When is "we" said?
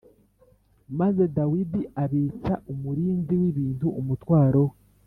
4.69-4.73